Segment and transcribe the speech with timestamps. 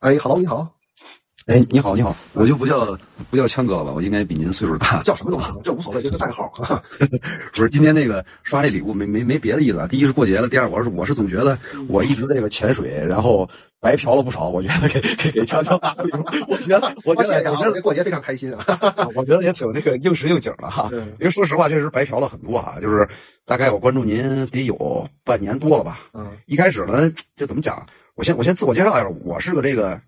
[0.00, 0.74] 哎，Hello，你好，
[1.46, 2.98] 哎，你好，你好，我就不叫
[3.30, 3.92] 不叫枪哥了吧？
[3.92, 5.02] 我应该比您岁数大。
[5.02, 6.52] 叫什么都行，这无所谓，这个代号。
[7.52, 9.86] 不是今天那个刷这礼物没没没别的意思啊。
[9.86, 11.58] 第一是过节了，第二我是我是总觉得
[11.88, 13.48] 我一直这个潜水，然后
[13.80, 14.48] 白嫖了不少。
[14.48, 18.64] 我觉得给给给枪枪打个礼物，我觉得我觉得我这过节非常开心啊。
[19.14, 20.88] 我觉得也挺那个应时应景的哈。
[20.92, 22.76] 因为说实话，确实白嫖了很多啊。
[22.80, 23.08] 就是
[23.44, 26.00] 大概我关注您得有半年多了吧。
[26.14, 26.30] 嗯。
[26.46, 27.84] 一开始呢，就怎么讲？
[28.14, 30.00] 我先我先自我介绍一下，我是个这个，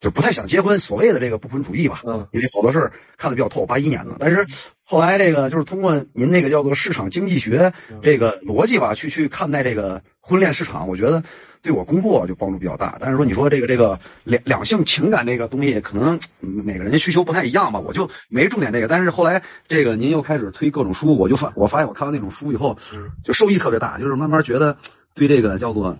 [0.00, 2.02] 就不太想结婚，所谓的这个不婚主义吧。
[2.04, 4.16] 嗯，因为好多事儿看得比较透，八一年的。
[4.18, 4.46] 但是
[4.82, 11.22] 后来这个就是通过您那个叫做市场经济学这个逻辑吧，去去看待这个婚恋市场，我觉得
[11.62, 12.98] 对我工作就帮助比较大。
[13.00, 18.88] 但是说你说这个这个两两性情感这个东西，可能每个人的需求不太一样吧，我就没重点这个。
[18.88, 22.76] 但是后来这个您又开始推各种书，我就发我发现我看完那种书以后，
[23.24, 24.76] 就受益特别大，就是慢慢觉得
[25.14, 25.96] 对这个叫做。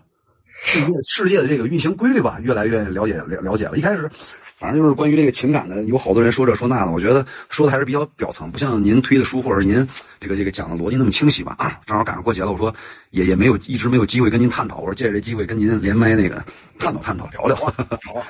[0.65, 3.77] 世界世界的这个运行规律吧，越来越了解了了解了。
[3.77, 4.09] 一开始，
[4.57, 9.87] 反正就是关于这个情感的，有好多人说这说那的，我觉得说的还是比较表层，不像您推的书或者您
[10.21, 11.57] 这个这个讲的逻辑那么清晰吧。
[11.85, 12.73] 正好赶上过节了，我说
[13.11, 16.43] 也也没有一直没有机会跟您探讨，我说借着这机会跟您连麦那个
[16.79, 17.57] 探讨探讨聊聊。
[17.57, 18.25] 好啊。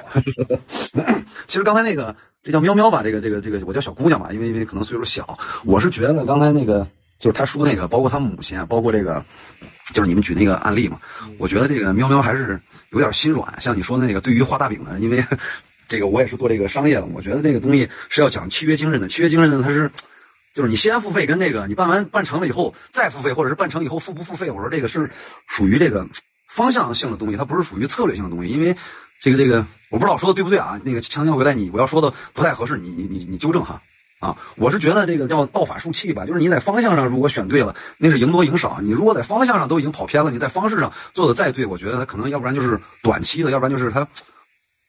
[1.47, 6.89] 其实刚才那个这叫喵喵吧，这个这个这个我叫小姑娘吧，因为因为可能岁数小，我是觉得刚才那个
[7.21, 9.23] 就是他说那个，包括他母亲，包括这个。
[9.93, 10.99] 就是你们举那个案例嘛，
[11.39, 13.61] 我觉得这个喵喵还是有点心软。
[13.61, 15.25] 像你说的那个，对于画大饼的，因为
[15.87, 19.07] 这个我也是做这个商业的，我觉得这个东西是要讲契约精神的。
[19.07, 19.91] 契约精神呢，它是
[20.55, 25.11] 就是你先付费，跟那个你办完办成了以后再付费，或者是办成以后付不付费，我说这个是
[25.47, 26.07] 属于这个
[26.49, 28.51] 方向性的东西，它不是属于策略性的东西。
[28.51, 28.75] 因为
[29.21, 30.81] 这个这个我不知道说的对不对啊？
[30.83, 33.81] 那个强调回来，你我要说的不太合适，你你你你纠正哈。
[34.23, 38.79] 啊，我是觉得这个叫道法术器吧，就是你在方向上如果选对了，那是赢多赢少。
[38.81, 44.07] 你如果在方向上都已经跑偏了，你在方式上做的再对，我觉得它可能要不然就是短期的，要不然就是它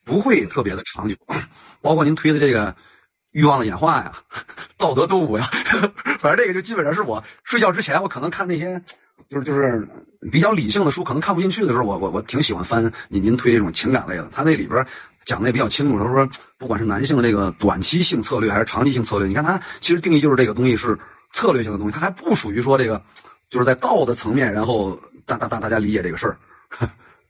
[0.05, 1.15] 不会特别的长久。
[1.81, 2.75] 包括您推的这个
[3.31, 4.13] 欲望的演化呀，
[4.77, 5.49] 道德动物呀，
[6.21, 8.79] 反正这个就基本上是我睡觉之前，我可能看那些
[9.27, 9.87] 就是就是
[10.31, 14.85] 比较理性的书，可能看不进去的时候，我我我挺喜欢翻您您推这种情感类的，它那里边。
[15.25, 20.97] 讲的也比较清楚，他说，不管是男性的这个短期性策略还是长期性策略，你看他其实定义就是这个东西是
[21.31, 23.01] 策略性的东西，它还不属于说这个
[23.49, 26.37] 就是在道的层面，然后大大大大家理解这个事儿。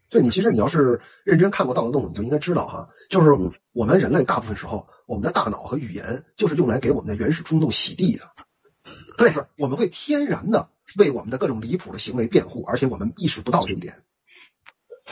[0.09, 3.31] 对你其实你要是认真看过《道德动物》，你就应该知道哈，就是
[3.71, 8.23] 我们人类大部分时候，我们的大脑和语言就是用来给我们的原始冲动洗地的。
[9.17, 13.95] 对，我们会天然的为我们的各种离谱的行为辩护，而且我们意识不到这一点。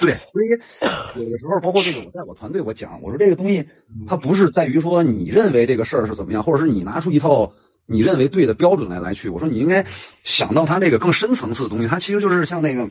[0.01, 0.49] 对，所以
[1.23, 3.63] 有的时候，包括这个，我在我团队我讲，我说这个东西，
[4.07, 7.53] 它不是在于说你认为这个事儿是怎么样，或者是你拿出一套
[7.85, 9.29] 你认为对的标准来来去。
[9.29, 9.85] 我说你应该
[10.23, 12.89] 想到它这个更深层次的东西，它其实就是像那个，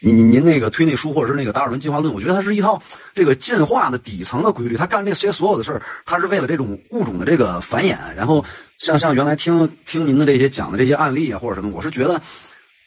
[0.00, 2.80] 您您您那个推那书，或者是那个达尔文进化论，我觉得它是一套
[3.14, 4.76] 这个进化的底层的规律。
[4.76, 7.96] 他干这些所有的事儿，他是为了这种物种的这个繁衍。
[8.14, 8.44] 然后
[8.78, 12.20] 像像原来听听您的这些讲的这些案例啊，或者什么，我是觉得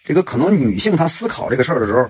[0.06, 2.08] 这个可能女性她思考这个事儿的时候。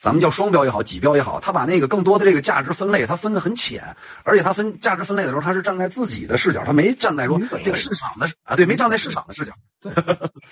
[0.00, 3.84] 咱们叫双标也好，几标也好，他把那个更多的这个价值分类，他分的很浅，
[4.24, 9.52] 而且他分价值分类的时候，他是站在自己的视角，他没站在说这个市场的啊，对，没站在市场的视角。
[9.80, 9.92] 对，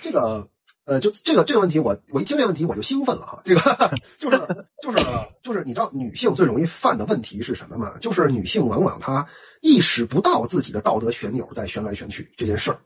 [0.01, 0.47] 这个
[0.85, 4.37] 呃，就这个这个问题，我我一听这个问题我就兴奋了哈，这个就是
[4.81, 5.03] 就是
[5.43, 7.93] 就是你知道女性最容易犯的问题是什么吗？
[7.99, 9.27] 就是女性往往她
[9.61, 12.79] 意识不到自己的道德旋钮在旋来旋去这件事儿，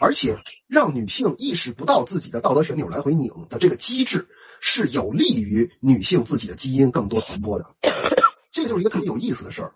[0.00, 0.36] 而且
[0.66, 4.26] 让女性意识不到自己的道德旋钮来回拧的这个机制。
[4.58, 7.66] 是有利于女性自己的基因更多传播的，
[8.50, 9.70] 这就是一个特别有意思的事儿。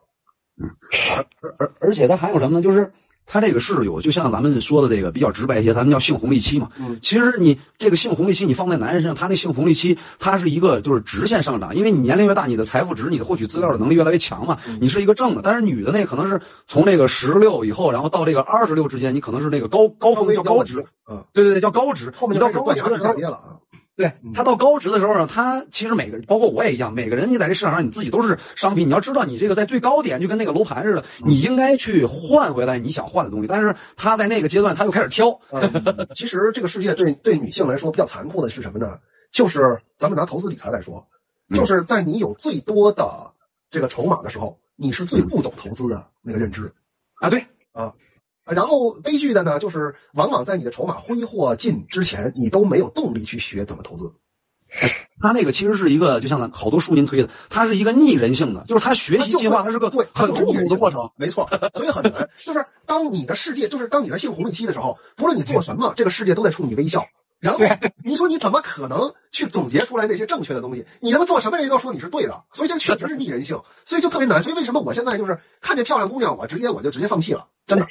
[0.56, 0.70] 嗯，
[1.42, 2.62] 而而而且它还有什么呢？
[2.62, 2.90] 就是
[3.32, 6.68] 它这个是有，就像咱们说的这个比较直白一些，咱们叫性红利期嘛。
[6.80, 15.42] 嗯，其实你这个性红利期，你放在男人身上，他那性红利期，它是一个就是直线上涨，因为你年龄越大，你的财富值、你的获取资料的能力越来越强嘛，你是一个正的。
[15.44, 20.84] 但是女的那可能是从这个十六以后，然后到这个二十六之间，你可能是那个高高峰叫高值。
[21.08, 22.12] 嗯，对对对，叫高值。
[22.16, 23.54] 后面到高值的时候了啊。
[24.00, 28.88] 对他到高值的时候呢，他其实每个人，包括我也一样，每个人你在这市场上你自己都是商品。
[28.88, 33.46] 你要知道，你这个在最高点就跟那个楼盘似的，你应该去换回来你想换的东西。
[33.46, 35.38] 但是他在那个阶段，他又开始挑。
[36.16, 38.98] 其实这个世界对对女性来说比较残酷的是什么呢？
[39.30, 41.06] 就是咱们拿投资理财来说，
[41.54, 43.30] 就是在你有最多的
[43.70, 46.72] 这个筹码的时候，你是最不懂投资的那个认知
[47.16, 47.28] 啊。
[47.28, 47.92] 对啊。
[48.54, 54.12] 然后悲剧的呢，就是往往在你的筹码挥霍尽之前，你都没有动力去学怎么投资。
[55.20, 61.10] 他那个其实是一个，就像好多书您推的，它是一个逆人性的，就是他学习计划，它是个对很痛苦的过程。
[61.16, 62.30] 没错，所以很难。
[62.38, 67.04] 就是当你的世界，就是当你在性红利期的时候，不论你做什么，这个世界都在冲你微笑。
[67.40, 67.60] 然后
[68.04, 70.86] 你说你怎么可能去总结出来那些正确的东西？
[71.00, 74.42] 你他妈做什么人都说你是对的，所以这确实是逆人性，所以就特别难。
[74.42, 77.86] 所以为什么我现在就是看见漂亮姑娘，我直接我就直接放弃了，真的。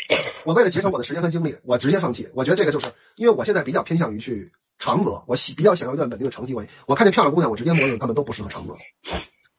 [0.46, 2.30] 我为了节省我的时间和精力，我直接放弃。
[2.34, 6.72] 我觉得这个就是因为我现在比较偏向于去长择，我喜比较想要一段稳定的长期关系。
[6.86, 8.76] 我看见漂亮姑娘，我直接默认她们都不适合长择。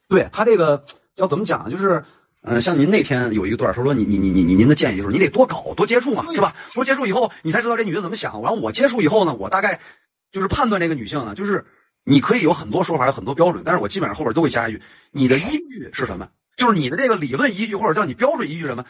[0.08, 0.84] 对他这个
[1.16, 1.70] 要怎么讲？
[1.70, 2.04] 就是。
[2.42, 6.54] 嗯，像您那天有一个段说说你你你你你您的建议就是你得多搞多接触嘛，是吧？
[6.72, 8.40] 多接触以后，你才知道这女的怎么想。
[8.40, 9.78] 然后我接触以后呢，我大概
[10.32, 11.62] 就是判断这个女性呢，就是
[12.02, 16.26] 你可以有很多说法，有很多标准，但是我基本上后边都会加一句：你的依据是什么？
[16.56, 18.86] 就是你的这个理论依据或者叫你标准依据什么？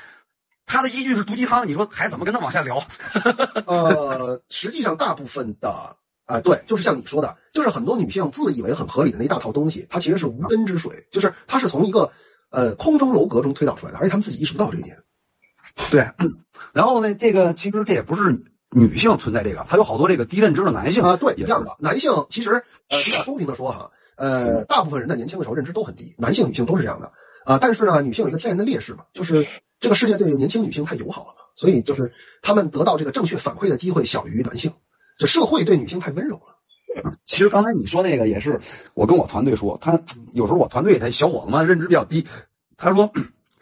[0.65, 2.81] 他的依据是毒鸡汤，你说还怎么跟他往下聊？
[3.67, 12.09] 呃，实际上大部分的啊，对，就是像你说的，就是很多女性自以为很合理的那一大套东西，它其实是无根之水，就是它是从一个。
[12.51, 14.97] 呃，空中楼阁中推导出来的，而且他们自己意识不到这一点。
[15.91, 16.07] 对，
[16.75, 21.77] 然后呢，这个其实这也不是女性存在这个，他有好多这个低认知的男性啊，对，这样的。
[21.79, 27.13] 男性其实呃比较公平的说哈，呃，大部分人在年轻的时候认知都很低，男性女性都是这样的
[27.45, 27.59] 啊。
[27.59, 29.47] 但是呢，女性有一个天然的劣势嘛，就是
[29.79, 32.13] 这个世界对年轻女性太友好了嘛，所以就是
[32.43, 34.73] 他们得到这个正确反馈的机会小于男性，
[35.19, 36.57] 这社会对女性太温柔了。
[37.25, 38.61] 其实刚才你说那个也是，
[38.95, 39.99] 我跟我团队说，他
[40.33, 42.27] 有时候我团队他小伙子嘛认知比较低，
[42.77, 43.11] 他说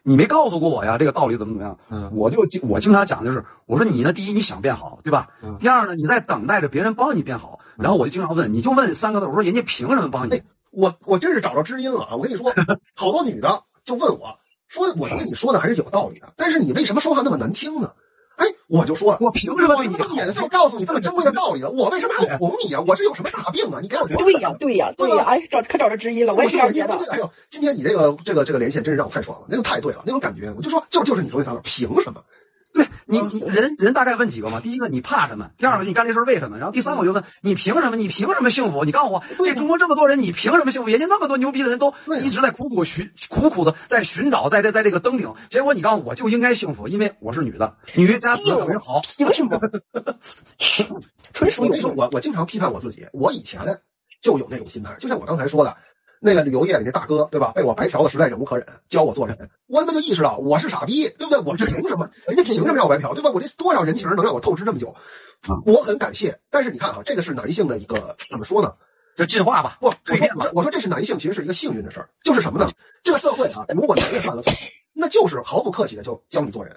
[0.02, 1.78] 你没告诉过我呀，这个道理怎么怎么样？
[1.90, 5.28] 嗯，我就我经常讲就是，我说你呢，第一你想变好，对吧？
[5.42, 5.56] 嗯。
[5.60, 10.42] 第二呢，你在等待着别人帮你变好，然后我就经常问，你就问三个字，我说人家凭什么帮你？
[10.70, 12.14] 我我真是找着知音了啊！
[12.14, 12.52] 我跟你说，
[12.94, 14.38] 好多女的就问我
[14.68, 17.90] 说，我跟你说的还是有道理的，但是你为什么说话那么难听呢？
[18.38, 21.70] 哎，我就说了，我凭什么对你免费告诉你这么珍贵的道理了？
[21.70, 22.82] 我为什么还要哄你啊？
[22.86, 23.80] 我是有什么大病啊？
[23.82, 25.24] 你给我对呀，对呀，对呀！
[25.26, 27.12] 哎，找可找着知音了，我也是这样觉得。
[27.12, 32.22] 哎呦，今天你这个这个这个连线真是让我太爽了，那个太对了，那种感觉，我就说，就就是你说那三个，凭什么？
[32.78, 34.60] 对你，你人人大概问几个嘛？
[34.60, 35.50] 第一个你怕什么？
[35.58, 36.56] 第二个你干这事为什么？
[36.58, 37.96] 然后第三个我就问你凭什么？
[37.96, 38.84] 你凭什么幸福？
[38.84, 40.88] 你告诉我，这中国这么多人，你凭什么幸福？
[40.88, 41.92] 人家那么多牛逼的人都
[42.22, 49.60] 一直在苦苦寻苦苦的在寻找，在这在这个登顶，结果你告诉我就应该幸福，因为我是女的，女加子等于好，凭什么？
[51.34, 51.66] 纯属
[51.96, 53.60] 我我经常批判我自己，我以前
[54.20, 55.76] 就有那种心态，就像我刚才说的。
[56.20, 57.52] 那个旅游业里那大哥，对吧？
[57.54, 61.38] 被我白嫖的实在忍无可忍，教我做人，我他妈就意识到我是傻逼，对不对？
[61.40, 62.10] 我是凭什么？
[62.26, 63.30] 人家凭什么要白嫖，对吧？
[63.32, 64.94] 我这多少人情能让我透支这么久？
[65.64, 66.38] 我很感谢。
[66.50, 68.72] 但是你看啊，这个是男性的一个怎么说呢？
[69.16, 70.48] 就进化吧，不蜕变吧。
[70.54, 72.70] 我说这是男性，其实是一个幸运的事儿，就是什么呢？
[73.02, 74.52] 这个社会啊，如果男人犯了错，
[74.92, 76.74] 那就是毫不客气的就教你做人。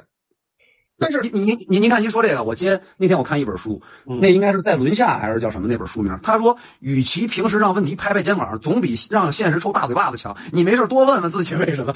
[1.02, 6.16] 但是您您您您看您说这个，我接那天我看一本书，那应该是在轮下还是叫什么那本书名？
[6.22, 10.38] 他说，与其平时让问题拍拍肩膀，总比让现实抽大嘴巴子强。
[10.54, 11.92] 你没事多问问自己为什么？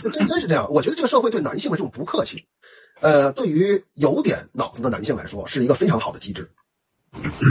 [0.00, 0.70] 真真是这样。
[0.70, 2.46] 我觉得这个社会对男性的这种不客气，
[3.00, 6.48] 呃，对于有点脑子的男性来说，是一个非常好的机制，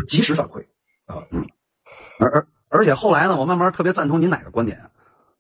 [0.08, 0.62] 及时反馈
[1.06, 1.22] 啊。
[2.18, 4.80] 而而而且后来呢，我慢慢特别赞同您哪个观点，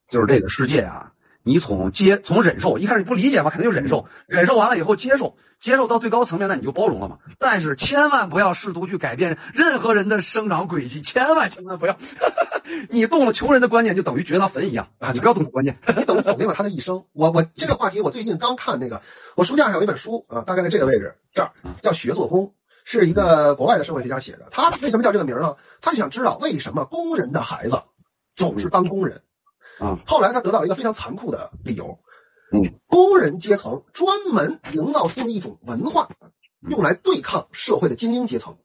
[0.09, 1.09] 就是这个世界啊。
[1.43, 7.17] 你从接从忍受，一开始你不理解嘛，肯定就忍受，忍受完了以后接受，接受到最高层面，那你就包容了嘛。
[7.37, 11.97] 但是千万不要试图去改变任何人的生长轨迹，千万千万不要。
[12.89, 15.11] 你动了穷人的观念，就等于掘他坟一样啊！
[15.11, 17.03] 你不要动观念， 你等于否定了他的一生。
[17.13, 19.01] 我我这个话题，我最近刚看那个，
[19.35, 21.51] 我书架上有一本书啊，大概在这个位置这儿，
[21.81, 22.45] 叫《学做工》，
[22.83, 24.47] 是一个国外的社会学家写的。
[24.51, 25.55] 他为什么叫这个名呢？
[25.81, 27.81] 他就想知道为什么工人的孩子
[28.35, 29.19] 总是当工人。
[29.79, 31.97] 啊，后来他得到了一个非常残酷的理由，
[32.51, 36.09] 嗯，工人阶层专门营造出了一种文化，
[36.69, 38.57] 用来对抗社会的精英阶层。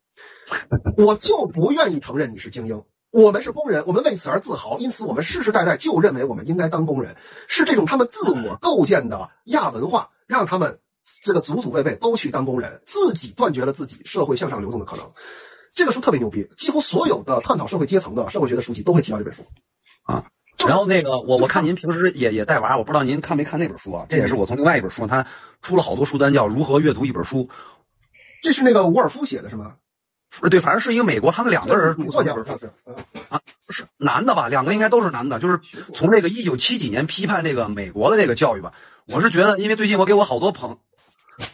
[0.96, 7.16] 我就不愿意承认你是精英，我们是工人，我们为此而自豪，因此我们世世代代就认为我们应该当工人。
[7.48, 10.80] 是这种他们自我构建的亚文化，让他们
[11.22, 15.10] 这个祖祖辈辈都去当工人，自己断绝了自己社会向上流动的可能。
[15.72, 19.44] 这个书特别牛逼，几乎所有的探讨社会阶层的社会学的书籍都会提到这本书，
[20.02, 20.24] 啊。
[20.68, 24.06] 然后那个我我看您平时也也带娃，我不知道您看没看那本书啊？
[24.08, 25.26] 这也是我从另外一本书，他
[25.62, 27.38] 出了好多书单，叫《如何阅读一本书》。
[28.42, 29.74] 这是那个沃尔夫写的是吗？
[30.50, 32.70] 对，反正是一个美国，他们两个人作家本书是
[33.28, 34.48] 啊，是男的吧？
[34.48, 35.60] 两个应该都是男的，就是
[35.94, 38.72] 从这个一九七几年批判这个美国的这个教育吧。
[39.06, 40.76] 我是觉得，因为最近我给我好多朋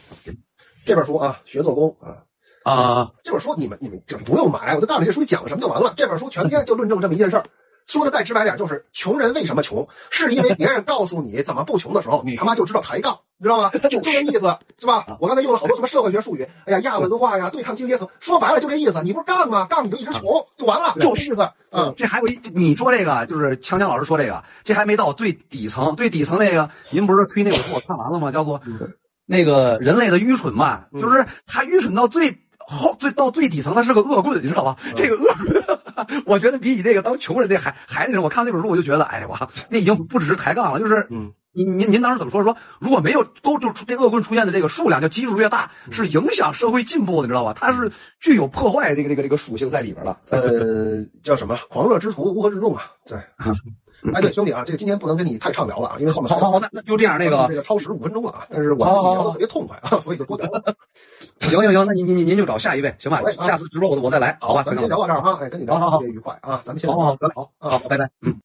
[0.83, 2.23] 这本书啊，《学做工》啊
[2.63, 5.93] 啊，这本书你们你们就不用买，我就告诉你这书讲了什么就完了。
[5.95, 7.45] 这本书全篇就论证这么一件事儿。
[7.85, 13.69] 说的再直白点，就是穷人为什么穷，是因为别人告诉你怎么不穷的时候， 你他妈就知道抬杠，你知道吗？
[13.89, 15.05] 就这意思，是吧？
[15.19, 19.01] 我刚才用了好多什么社会学术语，哎呀，亚文化呀，对抗精英阶层，说白了就这意思。
[19.03, 19.65] 你不是杠吗？
[19.69, 21.49] 杠你就一直穷就完了，就这意思。
[21.71, 28.31] 嗯，这还有一，你说这个就是强强老师说这个，这还没到最底层，最底层那个，您不是推那本书我看完了吗？
[28.31, 28.61] 叫做
[29.25, 32.37] 那个人类的愚蠢嘛，就是他愚蠢到最。
[32.77, 34.75] 后最到最底层，他是个恶棍，你知道吧？
[34.95, 38.23] 这个恶棍， 我觉得比你这个当穷人这还还那种。
[38.23, 41.31] 我看那本书，我就觉得，哎哇，那已经不只是抬杠了，就是嗯。
[41.53, 42.41] 您您您当时怎么说？
[42.41, 47.53] 说如果没有都就这恶棍出现的这个数量，就基数越大，是影响社会进步的，你知道吧？
[47.53, 50.17] 它是具有破坏这个这个这个属性在里边了。
[50.29, 51.59] 呃，叫什么？
[51.67, 52.83] 狂热之徒乌合之众啊？
[53.05, 53.19] 对。
[54.13, 60.75] 哎，对，兄弟啊，这个今天不能跟你太畅聊了啊，因为后面好好好，那那就这样，那个这个超时五分钟了啊，但是我聊的特别痛快啊，所以就多聊了。
[61.41, 63.21] 行行行，那您您您就找下一位行吧？
[63.39, 64.63] 下次直播我我再来，好吧？
[64.63, 68.35] 咱们先聊到这儿啊，哎，跟你聊特别愉快啊，咱们先好好好，好好，拜拜，嗯。